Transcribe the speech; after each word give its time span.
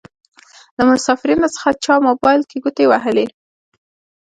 له 0.77 0.83
مسافرينو 0.91 1.47
څخه 1.55 1.69
چا 1.83 1.95
موبايل 2.07 2.41
کې 2.49 2.57
ګوتې 2.63 2.85
وهلې. 2.89 3.25